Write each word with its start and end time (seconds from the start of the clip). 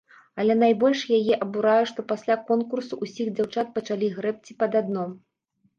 Але 0.43 0.53
найбольш 0.61 1.03
яе 1.17 1.33
абурае, 1.47 1.77
што 1.91 2.07
пасля 2.13 2.39
конкурсу 2.49 2.93
ўсіх 3.03 3.27
дзяўчат 3.37 3.67
пачалі 3.79 4.15
грэбці 4.19 4.51
пад 4.65 4.71
адно. 4.83 5.11